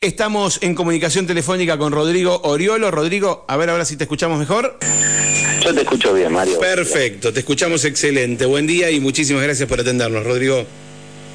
[0.00, 2.92] Estamos en comunicación telefónica con Rodrigo Oriolo.
[2.92, 4.78] Rodrigo, a ver ahora si te escuchamos mejor.
[5.60, 6.56] Yo te escucho bien, Mario.
[6.60, 8.46] Perfecto, te escuchamos excelente.
[8.46, 10.64] Buen día y muchísimas gracias por atendernos, Rodrigo.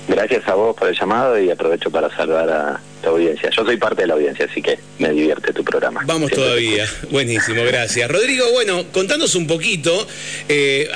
[0.07, 3.49] Gracias a vos por el llamado y aprovecho para saludar a tu audiencia.
[3.51, 6.01] Yo soy parte de la audiencia, así que me divierte tu programa.
[6.05, 6.87] Vamos todavía.
[7.11, 8.09] Buenísimo, gracias.
[8.09, 10.07] Rodrigo, bueno, contanos un poquito,
[10.49, 10.89] eh,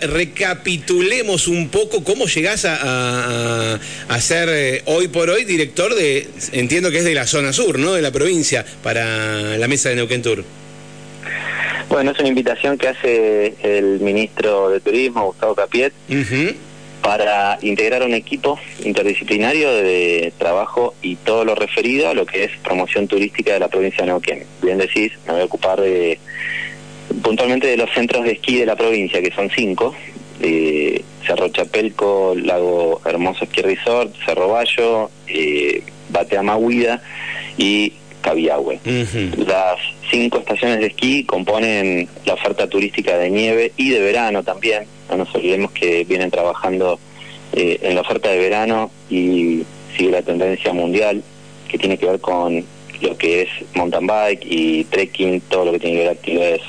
[0.00, 3.78] recapitulemos un poco cómo llegás a,
[4.18, 7.92] ser eh, hoy por hoy director de, entiendo que es de la zona sur, ¿no?
[7.92, 10.42] De la provincia, para la mesa de Neuquén Tour.
[11.88, 15.92] Bueno, es una invitación que hace el ministro de Turismo, Gustavo Capiet,
[17.06, 22.50] para integrar un equipo interdisciplinario de trabajo y todo lo referido a lo que es
[22.64, 24.42] promoción turística de la provincia de Neuquén.
[24.60, 26.18] Bien decís, me voy a ocupar de,
[27.22, 29.94] puntualmente de los centros de esquí de la provincia, que son cinco,
[30.40, 37.00] eh, Cerro Chapelco, Lago Hermoso Esquí Resort, Cerro Bayo, eh, Bateama Huida
[37.56, 38.80] y Cabiahue.
[39.46, 39.78] Las
[40.10, 44.95] cinco estaciones de esquí componen la oferta turística de nieve y de verano también.
[45.10, 46.98] No nos olvidemos que vienen trabajando
[47.52, 49.62] eh, en la oferta de verano y
[49.96, 51.22] sigue la tendencia mundial
[51.68, 52.64] que tiene que ver con
[53.00, 56.60] lo que es mountain bike y trekking, todo lo que tiene que ver actividades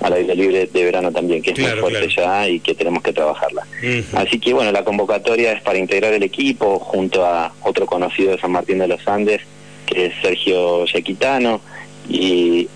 [0.00, 3.12] al aire libre de verano también, que es muy fuerte ya y que tenemos que
[3.12, 3.66] trabajarla.
[4.14, 8.38] Así que bueno, la convocatoria es para integrar el equipo junto a otro conocido de
[8.38, 9.42] San Martín de los Andes,
[9.86, 11.60] que es Sergio Yaquitano,
[12.08, 12.68] y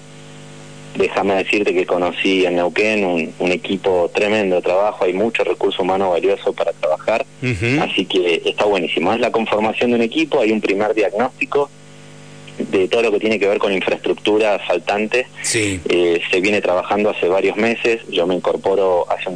[0.97, 6.11] déjame decirte que conocí en Neuquén un, equipo tremendo de trabajo, hay mucho recurso humano
[6.11, 7.25] valioso para trabajar,
[7.81, 9.13] así que está buenísimo.
[9.13, 11.71] Es la conformación de un equipo, hay un primer diagnóstico
[12.59, 15.27] de todo lo que tiene que ver con infraestructura faltante.
[15.55, 19.31] Eh, se viene trabajando hace varios meses, yo me incorporo hace,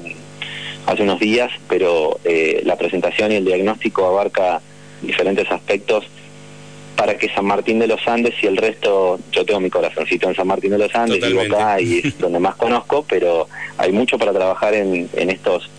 [0.86, 4.60] hace unos días, pero eh, la presentación y el diagnóstico abarca
[5.02, 6.04] diferentes aspectos
[7.00, 10.36] para que San Martín de los Andes y el resto, yo tengo mi corazoncito en
[10.36, 13.48] San Martín de los Andes, vivo acá y es donde más conozco, pero
[13.78, 15.70] hay mucho para trabajar en, en estos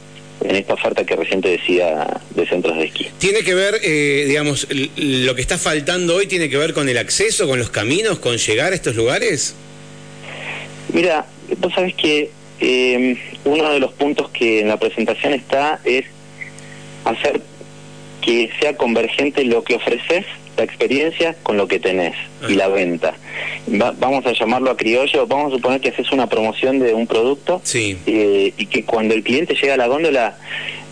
[0.44, 3.08] en esta oferta que recién te decía de centros de esquí.
[3.20, 4.68] ¿Tiene que ver, eh, digamos,
[4.98, 8.38] lo que está faltando hoy tiene que ver con el acceso, con los caminos, con
[8.38, 9.54] llegar a estos lugares?
[10.92, 11.28] Mira,
[11.60, 16.06] vos sabés que eh, uno de los puntos que en la presentación está es
[17.06, 17.40] hacer
[18.22, 20.26] que sea convergente lo que ofreces
[20.58, 22.16] la experiencia con lo que tenés
[22.48, 23.16] y la venta.
[23.68, 27.62] vamos a llamarlo a criollo, vamos a suponer que haces una promoción de un producto
[27.74, 30.38] eh, y que cuando el cliente llega a la góndola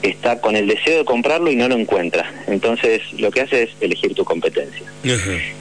[0.01, 2.31] está con el deseo de comprarlo y no lo encuentra.
[2.47, 4.85] Entonces lo que hace es elegir tu competencia.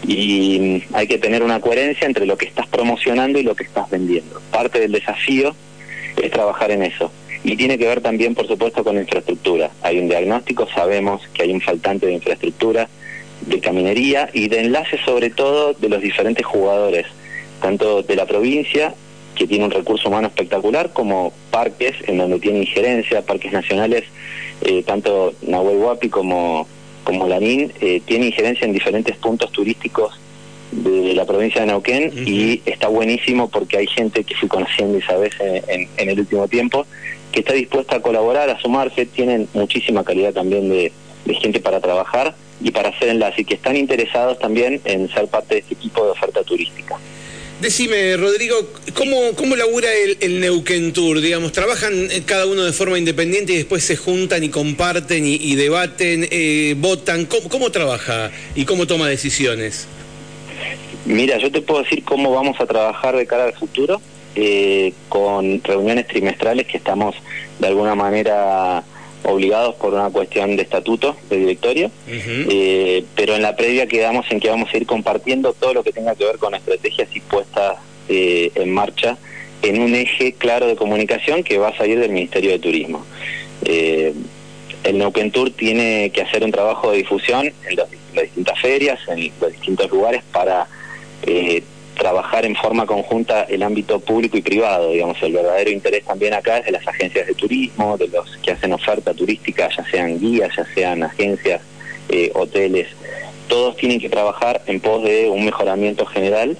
[0.07, 3.65] Y mm, hay que tener una coherencia entre lo que estás promocionando y lo que
[3.65, 4.41] estás vendiendo.
[4.53, 5.55] Parte del desafío
[6.17, 7.11] es trabajar en eso.
[7.45, 9.71] Y tiene que ver también, por supuesto, con infraestructura.
[9.83, 12.89] Hay un diagnóstico, sabemos que hay un faltante de infraestructura,
[13.43, 17.07] de caminería y de enlace sobre todo de los diferentes jugadores,
[17.61, 18.95] tanto de la provincia,
[19.35, 24.05] que tiene un recurso humano espectacular, como parques en donde tiene injerencia, parques nacionales,
[24.63, 26.67] eh, tanto Nahuel Huapi como,
[27.05, 30.19] como Lanín, eh, tiene injerencia en diferentes puntos turísticos
[30.73, 35.03] de la provincia de Neuquén y está buenísimo porque hay gente que fui conociendo y
[35.03, 36.85] sabes en, en, el último tiempo
[37.33, 40.93] que está dispuesta a colaborar, a sumarse, tienen muchísima calidad también de,
[41.25, 45.29] de gente para trabajar y para hacer enlace y que están interesados también en ser
[45.29, 46.97] parte de este equipo de oferta turística.
[47.61, 48.55] Decime, Rodrigo,
[48.95, 51.21] ¿cómo, cómo labura el, el, Neuquén Tour?
[51.21, 56.29] Digamos, ¿trabajan cada uno de forma independiente y después se juntan y comparten y, debaten,
[56.31, 57.27] eh, votan?
[57.27, 59.89] ¿Cómo, ¿Cómo trabaja y cómo toma decisiones?
[61.05, 64.01] Mira, yo te puedo decir cómo vamos a trabajar de cara al futuro,
[64.37, 67.17] eh, con reuniones trimestrales que estamos
[67.59, 68.85] de alguna manera
[69.25, 74.41] obligados por una cuestión de estatuto de directorio, eh, pero en la previa quedamos en
[74.41, 77.77] que vamos a ir compartiendo todo lo que tenga que ver con estrategias y puestas
[78.09, 79.19] eh, en marcha
[79.63, 83.05] en un eje claro de comunicación que va a salir del Ministerio de Turismo.
[83.65, 84.15] Eh,
[84.85, 87.91] el Neuquén Tour tiene que hacer un trabajo de difusión en, las
[88.23, 90.69] distintas ferias, en los distintos lugares para
[91.99, 96.59] trabajar en forma conjunta el ámbito público y privado, digamos, el verdadero interés también acá
[96.59, 100.57] es de las agencias de turismo, de los que hacen oferta turística, ya sean guías,
[100.57, 101.61] ya sean agencias,
[102.09, 102.89] eh, hoteles,
[103.49, 106.57] todos tienen que trabajar en pos de un mejoramiento general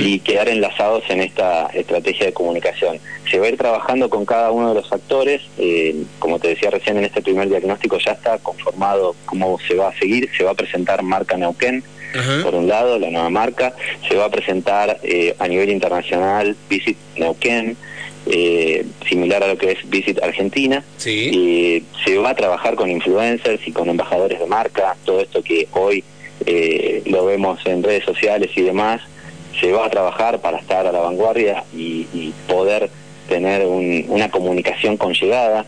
[0.00, 2.98] y quedar enlazados en esta estrategia de comunicación.
[3.30, 6.70] Se va a ir trabajando con cada uno de los actores, eh, como te decía
[6.70, 10.52] recién en este primer diagnóstico ya está conformado cómo se va a seguir, se va
[10.52, 11.82] a presentar marca Neuquén,
[12.42, 13.74] por un lado, la nueva marca,
[14.08, 17.76] se va a presentar eh, a nivel internacional Visit Neuquén,
[18.26, 23.66] eh, similar a lo que es Visit Argentina, y se va a trabajar con influencers
[23.66, 26.04] y con embajadores de marca, todo esto que hoy
[26.46, 29.00] eh, lo vemos en redes sociales y demás,
[29.60, 32.90] se va a trabajar para estar a la vanguardia y, poder
[33.28, 35.66] tener una comunicación con llegada.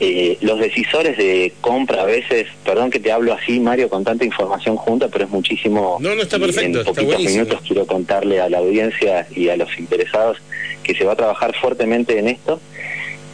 [0.00, 4.24] Eh, los decisores de compra a veces, perdón que te hablo así, Mario, con tanta
[4.24, 5.98] información junta, pero es muchísimo.
[6.00, 6.80] No, no está perfecto.
[6.80, 10.38] En poquitos minutos quiero contarle a la audiencia y a los interesados
[10.82, 12.60] que se va a trabajar fuertemente en esto,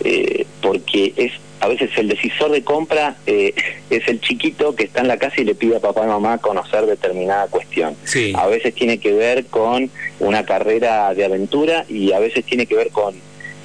[0.04, 3.54] eh, porque es a veces el decisor de compra eh,
[3.88, 6.38] es el chiquito que está en la casa y le pide a papá y mamá
[6.38, 7.94] conocer determinada cuestión.
[8.34, 9.88] A veces tiene que ver con
[10.18, 13.14] una carrera de aventura y a veces tiene que ver con,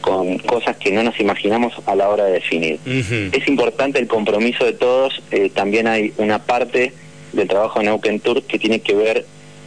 [0.07, 2.80] con cosas que no nos imaginamos a la hora de definir.
[2.86, 5.21] Es importante el compromiso de todos.
[5.31, 6.94] Eh, también hay una parte
[7.33, 9.25] del trabajo en Neuquén Tour que tiene que ver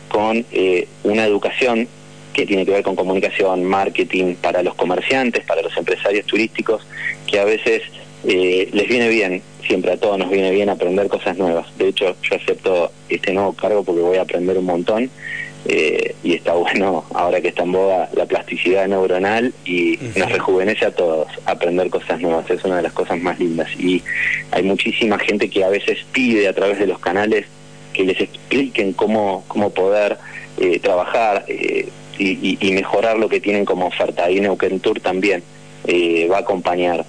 [0.08, 1.88] con eh, una educación
[2.32, 6.86] que tiene que ver con comunicación, marketing para los comerciantes, para los empresarios turísticos,
[7.26, 7.82] que a veces
[8.26, 11.66] eh, les viene bien, siempre a todos nos viene bien aprender cosas nuevas.
[11.76, 15.10] De hecho, yo acepto este nuevo cargo porque voy a aprender un montón
[15.66, 20.86] eh, y está bueno, ahora que está en boda, la plasticidad neuronal y nos rejuvenece
[20.86, 22.48] a todos aprender cosas nuevas.
[22.50, 23.68] Es una de las cosas más lindas.
[23.78, 24.02] Y
[24.50, 27.46] hay muchísima gente que a veces pide a través de los canales
[27.92, 30.18] que les expliquen cómo, cómo poder
[30.58, 31.88] eh, trabajar y,
[32.72, 34.30] mejorar lo que tienen como oferta.
[34.30, 35.42] Y Neuquén Tour también
[36.30, 37.04] va a acompañar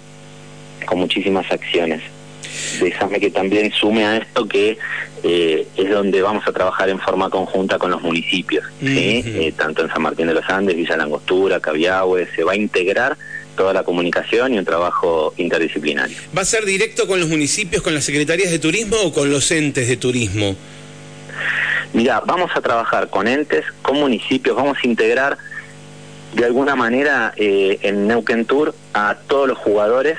[0.86, 2.02] con muchísimas acciones.
[2.82, 4.78] Déjame que también sume a esto que
[5.24, 9.90] eh, es donde vamos a trabajar en forma conjunta con los municipios, eh, tanto en
[9.90, 13.18] San Martín de los Andes, Villa Langostura, Cabiahue, se va a integrar
[13.56, 16.18] toda la comunicación y un trabajo interdisciplinario.
[16.36, 19.52] ¿Va a ser directo con los municipios, con las secretarías de turismo o con los
[19.52, 20.56] entes de turismo?
[21.94, 25.38] Mira, vamos a trabajar con entes, con municipios, vamos a integrar
[26.34, 30.18] de alguna manera eh, en Neuquén Tour a todos los jugadores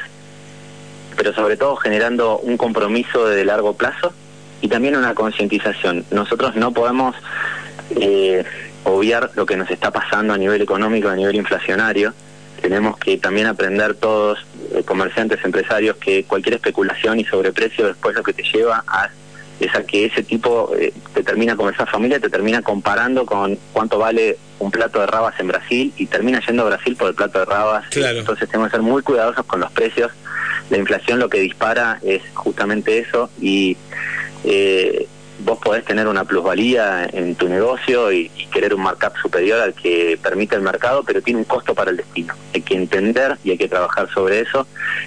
[1.22, 4.12] pero sobre todo generando un compromiso de largo plazo
[4.60, 6.04] y también una concientización.
[6.10, 7.14] Nosotros no podemos
[7.90, 8.42] eh,
[8.82, 12.12] obviar lo que nos está pasando a nivel económico, a nivel inflacionario.
[12.60, 18.24] Tenemos que también aprender todos, eh, comerciantes, empresarios, que cualquier especulación y sobreprecio después lo
[18.24, 19.08] que te lleva a
[19.60, 23.56] es a que ese tipo eh, te termina con esa familia, te termina comparando con
[23.72, 27.14] cuánto vale un plato de rabas en Brasil y termina yendo a Brasil por el
[27.14, 27.84] plato de rabas.
[27.94, 30.10] Entonces tenemos que ser muy cuidadosos con los precios
[30.70, 33.76] la inflación lo que dispara es justamente eso y
[34.44, 35.06] eh,
[35.44, 40.18] vos podés tener una plusvalía en tu negocio y, querer un markup superior al que
[40.22, 42.34] permite el mercado, pero tiene un costo para el destino.
[42.54, 44.66] Hay que entender y hay que trabajar sobre eso,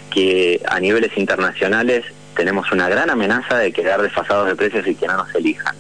[0.09, 2.05] que a niveles internacionales
[2.35, 5.75] tenemos una gran amenaza de quedar desfasados de precios y que no nos elijan.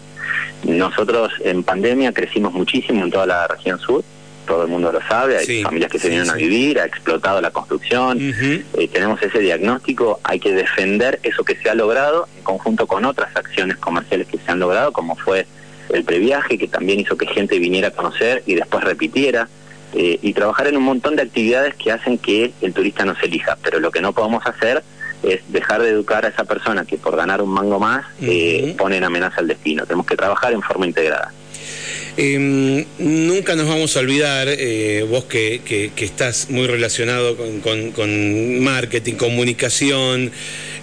[0.63, 4.03] Nosotros en pandemia crecimos muchísimo en toda la región sur,
[4.45, 7.51] todo el mundo lo sabe, hay familias que se vienen a vivir, ha explotado la
[7.51, 12.87] construcción, eh, tenemos ese diagnóstico, hay que defender eso que se ha logrado en conjunto
[12.87, 15.45] con otras acciones comerciales que se han logrado, como fue
[15.89, 19.47] el previaje, que también hizo que gente viniera a conocer y después repitiera,
[19.93, 23.57] eh, y trabajar en un montón de actividades que hacen que el turista nos elija,
[23.63, 24.83] pero lo que no podemos hacer
[25.23, 28.97] es dejar de educar a esa persona que por ganar un mango más eh, pone
[28.97, 29.85] en amenaza el destino.
[29.85, 31.31] Tenemos que trabajar en forma integrada.
[32.17, 38.59] Em, nunca nos vamos a olvidar, eh, vos que, que, estás muy relacionado con, con,
[38.61, 40.31] marketing, comunicación,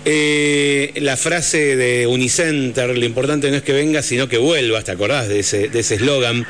[0.05, 4.93] eh, la frase de Unicenter, lo importante no es que venga, sino que vuelvas, ¿te
[4.93, 6.47] acordás de ese eslogan?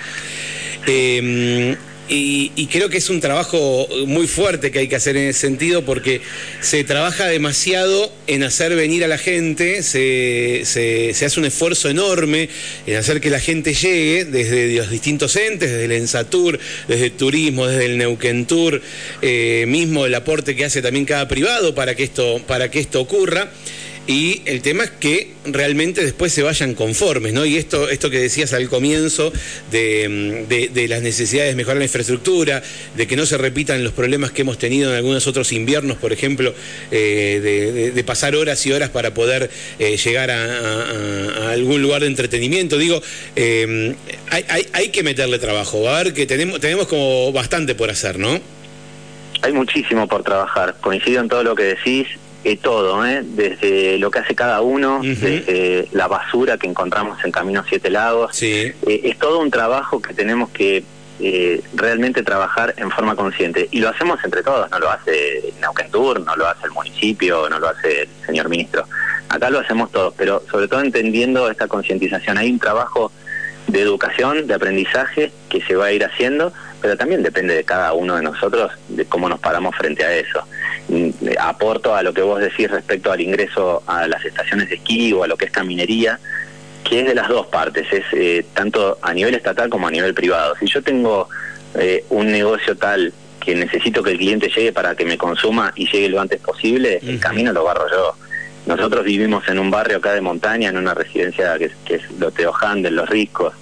[0.85, 1.77] De em,
[2.09, 5.85] y, creo que es un trabajo muy fuerte que hay que hacer en ese sentido
[5.85, 6.21] porque
[6.61, 12.49] se trabaja demasiado en hacer venir a la gente, se, se, hace un esfuerzo enorme
[12.87, 17.13] en hacer que la gente llegue desde los distintos entes, desde el Ensatur, desde el
[17.13, 18.83] turismo, desde el Neuquén Tour,
[19.23, 23.01] eh, mismo el aporte que hace también cada privado para que esto, para que esto
[23.01, 23.51] ocurra.
[24.07, 27.45] Y el tema es que realmente después se vayan conformes, ¿no?
[27.45, 29.33] Y esto, esto que decías al comienzo
[29.71, 32.63] de, de, las necesidades de mejorar la infraestructura,
[32.97, 36.13] de que no se repitan los problemas que hemos tenido en algunos otros inviernos, por
[36.13, 36.53] ejemplo,
[36.91, 42.79] eh, de, pasar horas y horas para poder eh, llegar a, algún lugar de entretenimiento.
[42.79, 43.01] Digo,
[43.37, 43.95] eh,
[44.31, 48.19] hay, hay, hay, que meterle trabajo, a ver que tenemos, tenemos como bastante por hacer,
[48.19, 48.41] ¿no?
[49.43, 52.09] Hay muchísimo por trabajar, coincido en todo lo que decís
[52.45, 53.23] eh, todo, ¿eh?
[53.25, 58.43] desde lo que hace cada uno, desde la basura que encontramos en Camino Siete Lagos.
[58.43, 60.83] Eh, es todo un trabajo que tenemos que
[61.21, 63.69] eh, realmente trabajar en forma consciente.
[63.71, 67.49] Y lo hacemos entre todos, no lo hace Neuquén Tour, no lo hace el municipio,
[67.49, 68.85] no lo hace el señor ministro.
[69.29, 72.39] Acá lo hacemos todos, pero sobre todo entendiendo esta concientización.
[72.39, 73.13] Hay un trabajo
[73.69, 77.93] de educación, de aprendizaje que se va a ir haciendo, pero también depende de cada
[77.93, 80.45] uno de nosotros de cómo nos paramos frente a eso.
[81.39, 85.25] Aporto a lo que vos decís respecto al ingreso a las estaciones de esquí o
[85.25, 86.19] a lo que es caminería.
[86.85, 90.15] que es de las dos partes, es eh, tanto a nivel estatal como a nivel
[90.15, 90.55] privado.
[90.59, 91.29] Si yo tengo
[91.75, 95.87] eh, un negocio tal que necesito que el cliente llegue para que me consuma y
[95.87, 98.15] llegue lo antes posible, el camino lo barro yo.
[98.67, 102.31] Nosotros vivimos en un barrio acá de montaña, en una residencia que, que es lo
[102.31, 103.55] de Los Riscos,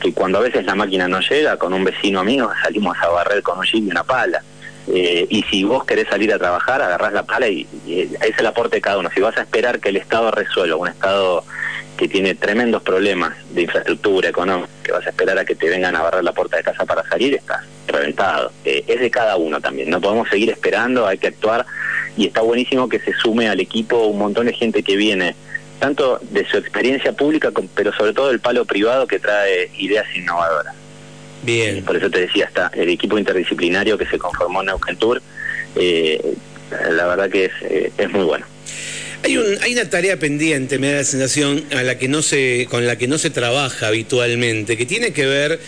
[0.00, 3.42] que cuando a veces la máquina no llega, con un vecino amigo salimos a barrer
[3.42, 4.42] con un jeep y una pala.
[4.90, 8.46] Eh, y si vos querés salir a trabajar, agarrás la pala y, y, es el
[8.46, 9.10] aporte de cada uno.
[9.14, 11.44] Si vas a esperar que el Estado resuelva, un Estado
[11.98, 15.96] que tiene tremendos problemas de infraestructura económica, que vas a esperar a que te vengan
[15.96, 18.52] a barrer la puerta de casa para salir, estás reventado.
[18.64, 21.66] Eh, es de cada uno también, no podemos seguir esperando, hay que actuar
[22.16, 25.34] y está buenísimo que se sume al equipo un montón de gente que viene
[25.80, 30.74] tanto de su experiencia pública, pero sobre todo del palo privado que trae ideas innovadoras.
[31.42, 31.84] Bien.
[31.84, 35.22] por eso te decía, está el equipo interdisciplinario que se conformó en Eugentur,
[35.76, 36.20] eh,
[36.90, 38.46] la verdad que es, eh, es muy bueno.
[39.24, 42.66] Hay, un, hay una tarea pendiente, me da la sensación, a la que no se,
[42.70, 45.60] con la que no se trabaja habitualmente, que tiene que ver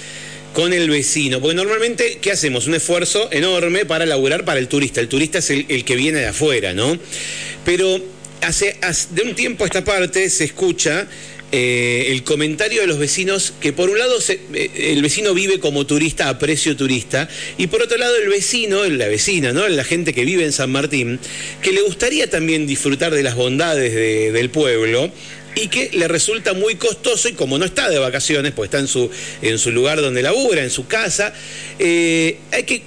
[0.53, 2.67] con el vecino, porque normalmente, ¿qué hacemos?
[2.67, 5.01] Un esfuerzo enorme para laburar para el turista.
[5.01, 6.99] El turista es el, el que viene de afuera, ¿no?
[7.65, 8.01] Pero
[8.41, 11.07] hace, hace, de un tiempo a esta parte se escucha
[11.53, 15.87] eh, el comentario de los vecinos, que por un lado eh, el vecino vive como
[15.87, 17.29] turista a precio turista,
[17.59, 19.69] y por otro lado el vecino, la vecina, ¿no?
[19.69, 21.19] la gente que vive en San Martín,
[21.63, 25.11] que le gustaría también disfrutar de las bondades de, del pueblo,
[25.55, 28.87] y que le resulta muy costoso y como no está de vacaciones, pues está en
[28.87, 29.11] su,
[29.43, 31.35] en su lugar donde labura, en su casa,
[31.79, 32.83] eh, hay que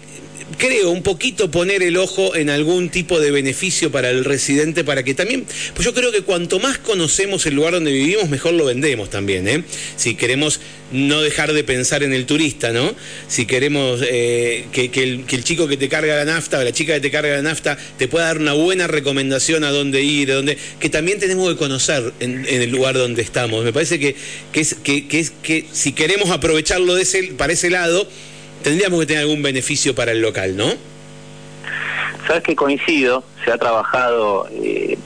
[0.58, 5.04] creo, un poquito poner el ojo en algún tipo de beneficio para el residente, para
[5.04, 8.66] que también, pues yo creo que cuanto más conocemos el lugar donde vivimos, mejor lo
[8.66, 9.64] vendemos también, ¿eh?
[9.96, 10.60] Si queremos
[10.92, 12.94] no dejar de pensar en el turista, ¿no?
[13.28, 17.02] Si queremos eh, que, el, chico que te carga la nafta o la chica que
[17.02, 20.58] te carga la nafta te pueda dar una buena recomendación a dónde ir, a dónde,
[20.80, 23.64] que también tenemos que conocer en, en el lugar donde estamos.
[23.66, 24.16] Me parece que,
[24.52, 24.64] que,
[25.08, 28.08] que, es, que si queremos aprovecharlo de ese, para ese lado,
[28.64, 30.68] tendríamos que tener algún beneficio para el local, ¿no?
[32.28, 34.98] Sabes que coincido, se ha trabajado, eh,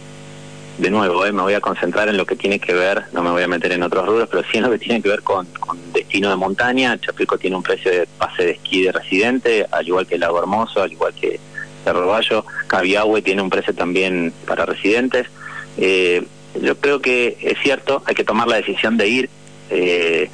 [0.78, 3.32] de nuevo, eh, me voy a concentrar en lo que tiene que ver, no me
[3.32, 5.48] voy a meter en otros rubros, pero sí en lo que tiene que ver con,
[5.60, 6.98] con destino de montaña.
[7.00, 10.84] Chapilco tiene un precio de pase de esquí de residente, al igual que Lago Hermoso,
[10.84, 11.40] al igual que
[11.84, 12.46] Cerro Bayo.
[12.68, 15.28] Cabiahue tiene un precio también para residentes.
[15.78, 16.24] Eh,
[16.62, 19.30] yo creo que es cierto, hay que tomar la decisión de ir.
[19.70, 20.30] Eh,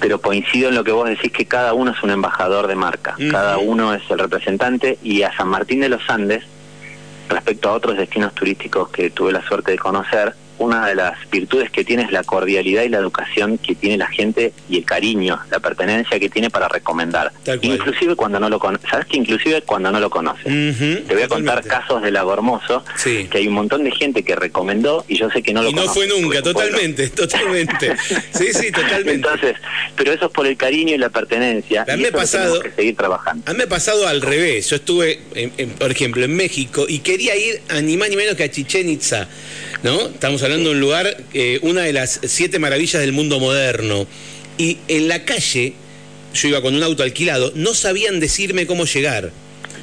[0.00, 3.14] pero coincido en lo que vos decís que cada uno es un embajador de marca,
[3.18, 3.30] uh -huh.
[3.30, 6.44] cada uno es el representante y a San Martín de los Andes,
[7.28, 11.70] respecto a otros destinos turísticos que tuve la suerte de conocer, una de las virtudes
[11.70, 15.38] que tiene es la cordialidad y la educación que tiene la gente y el cariño,
[15.50, 17.32] la pertenencia que tiene para recomendar.
[17.62, 18.88] Inclusive cuando no lo conoces.
[18.90, 20.46] ¿Sabes que inclusive cuando no lo conoces?
[20.46, 21.68] Uh -huh, Te voy a contar totalmente.
[21.68, 23.26] casos de Lago Hermoso, sí.
[23.30, 25.74] que hay un montón de gente que recomendó y yo sé que no lo Y
[25.74, 27.96] no fue nunca, totalmente, totalmente.
[28.32, 29.12] Sí, sí, totalmente.
[29.14, 29.56] Entonces,
[29.96, 31.84] pero eso es por el cariño y la pertenencia.
[31.88, 33.42] A mí me ha pasado, que seguir trabajando.
[33.46, 34.70] A mí me ha pasado al revés.
[34.70, 38.16] Yo estuve, en, en, por ejemplo, en México y quería ir a ni más ni
[38.16, 39.28] menos que a Chichen Itza,
[39.82, 40.08] ¿no?
[40.08, 44.06] Estamos hablando de un lugar, eh, una de las siete maravillas del mundo moderno.
[44.56, 45.74] Y en la calle,
[46.34, 49.30] yo iba con un auto alquilado, no sabían decirme cómo llegar.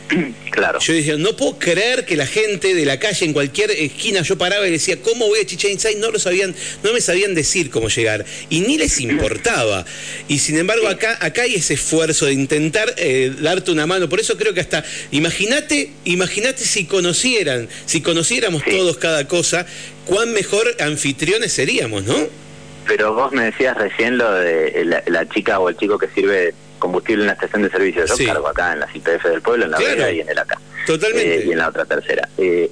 [0.55, 0.79] Claro.
[0.79, 4.38] Yo decía, no puedo creer que la gente de la calle, en cualquier esquina, yo
[4.38, 5.91] paraba y decía, ¿cómo voy a Chichen Itza?
[5.91, 8.25] Y no lo sabían, no me sabían decir cómo llegar.
[8.50, 9.85] Y ni les importaba.
[10.29, 14.07] Y sin embargo, acá, acá hay ese esfuerzo de intentar eh, darte una mano.
[14.07, 18.77] Por eso creo que hasta, imagínate, imagínate si conocieran, si conociéramos sí.
[18.77, 19.65] todos cada cosa,
[20.05, 22.15] cuán mejor anfitriones seríamos, ¿no?
[22.88, 26.53] Pero vos me decías recién lo de la, la chica o el chico que sirve
[26.79, 28.05] combustible en la estación de servicio.
[28.05, 28.25] Yo sí.
[28.25, 30.12] cargo acá en la IPF del pueblo, en la claro.
[30.12, 30.60] y en el acá.
[30.86, 31.38] Totalmente.
[31.38, 32.27] Eh, y en la otra tercera.
[32.38, 32.70] Eh,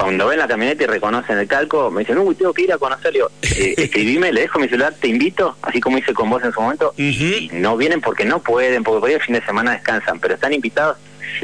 [0.00, 2.78] cuando ven la camioneta y reconocen el calco, me dicen, uy, tengo que ir a
[2.78, 3.30] conocerlo.
[3.42, 6.60] Eh, escribime, le dejo mi celular, te invito, así como hice con vos en su
[6.60, 6.94] momento.
[6.96, 7.42] Uh -huh.
[7.42, 10.34] Y no vienen porque no pueden, porque por ahí el fin de semana descansan, pero
[10.34, 10.96] están invitados,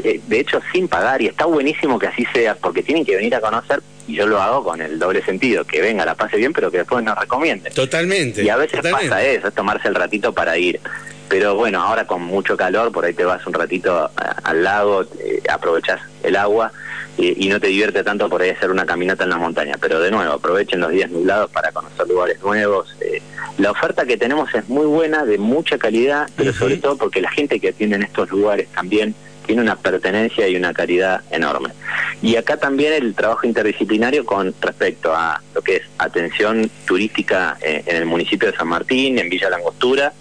[0.02, 1.20] eh, de hecho, sin pagar.
[1.20, 3.82] Y está buenísimo que así sea, porque tienen que venir a conocer.
[4.08, 6.78] Y yo lo hago con el doble sentido, que venga, la pase bien, pero que
[6.78, 7.74] después nos recomienden.
[7.74, 8.42] Totalmente.
[8.42, 9.08] Y a veces totalmente.
[9.10, 10.80] pasa eso, es tomarse el ratito para ir
[11.28, 14.10] pero bueno, ahora con mucho calor, por ahí te vas un ratito
[14.42, 16.72] al lago, eh, aprovechas el agua
[17.18, 19.76] eh, y no te divierte tanto por ahí hacer una caminata en la montaña.
[19.80, 22.94] Pero de nuevo, aprovechen los días nublados para conocer lugares nuevos.
[23.00, 23.20] Eh,
[23.58, 26.58] la oferta que tenemos es muy buena, de mucha calidad, pero uh -huh.
[26.58, 29.14] sobre todo porque la gente que atiende en estos lugares también
[29.46, 31.70] tiene una pertenencia y una caridad enorme.
[32.20, 37.96] Y acá también el trabajo interdisciplinario con respecto a lo que es atención turística en
[37.96, 40.12] el municipio de San Martín, en Villa Langostura,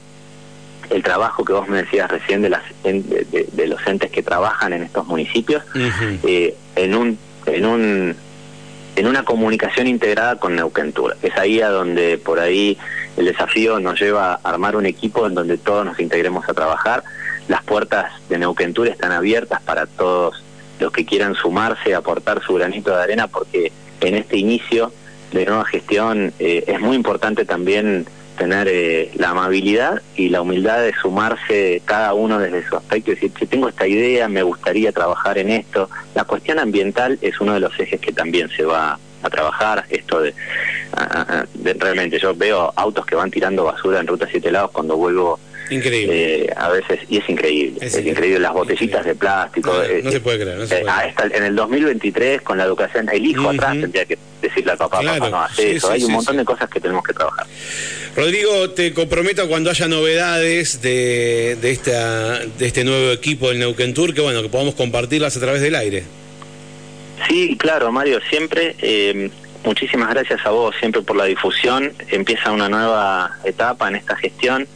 [0.89, 4.23] el trabajo que vos me decías recién de, las, de, de, de los entes que
[4.23, 6.19] trabajan en estos municipios, uh -huh.
[6.23, 8.15] eh, en un en un
[8.95, 11.17] en una comunicación integrada con Neuquén Tour.
[11.21, 12.77] Es ahí a donde por ahí
[13.17, 17.03] el desafío nos lleva a armar un equipo en donde todos nos integremos a trabajar.
[17.47, 20.41] Las puertas de Neuquén Tour están abiertas para todos
[20.79, 24.91] los que quieran sumarse, aportar su granito de arena, porque en este inicio
[25.31, 30.81] de nueva gestión eh, es muy importante también tener eh, la amabilidad y la humildad
[30.81, 34.91] de sumarse cada uno desde su aspecto y decir, si tengo esta idea, me gustaría
[34.91, 35.89] trabajar en esto.
[36.13, 40.21] La cuestión ambiental es uno de los ejes que también se va a trabajar, esto
[40.21, 40.33] de,
[41.79, 46.45] realmente yo veo autos que van tirando basura en Ruta Siete Lados cuando vuelvo Increíble.
[46.45, 47.79] Eh, a veces, y es increíble.
[47.81, 48.39] Es, increíble.
[48.39, 49.73] las botellitas de plástico.
[49.73, 50.57] No, eh, se puede creer.
[50.57, 54.73] No se puede en el 2023, con la educación, el hijo atrás tendría que decirle
[54.73, 55.91] al papá, papá, no hace eso.
[55.91, 57.45] Hay un montón de cosas que tenemos que trabajar.
[58.15, 63.93] Rodrigo, te comprometo cuando haya novedades de, de, esta, de este nuevo equipo del Neuquén
[63.93, 66.03] Tour, que bueno, que podamos compartirlas a través del aire.
[67.27, 68.75] Sí, claro, Mario, siempre.
[68.81, 69.29] Eh,
[69.63, 71.91] muchísimas gracias a vos siempre por la difusión.
[72.09, 74.67] Empieza una nueva etapa en esta gestión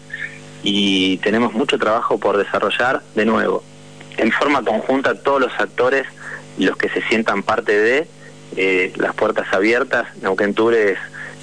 [0.64, 3.64] y tenemos mucho trabajo por desarrollar de nuevo.
[4.18, 6.06] En forma conjunta todos los actores,
[6.58, 8.08] los que se sientan parte de
[8.56, 10.98] eh, las puertas abiertas, Neuquén Tour es,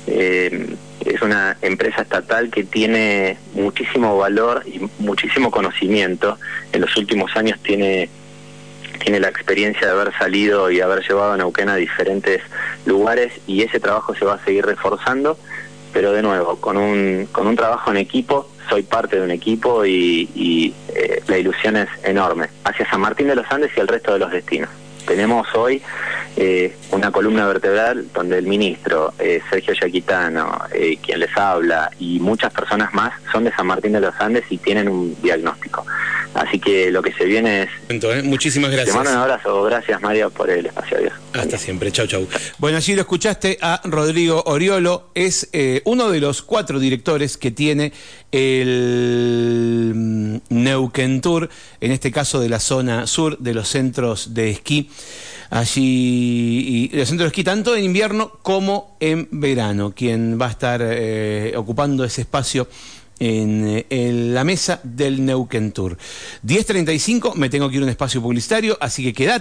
[0.06, 6.38] eh, es una empresa estatal que tiene muchísimo valor y muchísimo conocimiento.
[6.73, 8.11] En los últimos años tiene
[8.96, 12.42] tiene la experiencia de haber salido y haber llevado a Neuquén a diferentes
[12.87, 15.38] lugares y ese trabajo se va a seguir reforzando,
[15.92, 19.85] pero de nuevo, con un, con un trabajo en equipo soy parte de un equipo
[19.85, 24.12] y, eh, la ilusión es enorme hacia San Martín de los Andes y el resto
[24.12, 24.70] de los destinos.
[25.06, 25.82] Tenemos hoy
[26.37, 30.58] eh, una columna vertebral donde el ministro, eh, Sergio Yaquitano,
[31.00, 34.58] quien les habla, y muchas personas más son de San Martín de los Andes y
[34.58, 35.87] tienen un diagnóstico.
[36.37, 37.69] Así que lo que se viene es...
[37.88, 38.95] Entonces, muchísimas gracias.
[38.95, 39.62] Te mando un abrazo.
[39.62, 40.99] Gracias, Mario, por el espacio.
[40.99, 41.12] Adiós.
[41.33, 41.90] Hasta siempre.
[41.90, 42.28] Chau, chau.
[42.59, 45.11] Bueno, allí lo escuchaste a Rodrigo Oriolo.
[45.14, 45.49] Es
[45.85, 47.93] uno de los cuatro directores que tiene
[48.33, 51.49] el mm, Neuquén Tour,
[51.81, 54.90] en este caso de la zona sur de los centros de esquí.
[55.49, 60.51] Allí, y los centros de esquí tanto en invierno como en verano, quien va a
[60.51, 62.68] estar eh, ocupando ese espacio
[63.18, 65.96] en, en, la mesa del Neuquén Tour.
[66.46, 69.35] 10.35, me tengo que ir a un espacio publicitario, así que quédate.